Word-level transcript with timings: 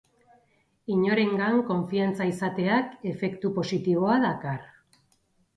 Inorengan 0.95 1.57
konfiantza 1.67 2.27
izateak 2.31 2.97
efektu 3.13 3.53
positiboa 3.59 4.17
dakar 4.29 4.69